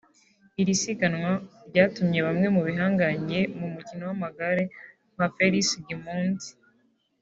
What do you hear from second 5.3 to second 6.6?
Felice Gimondi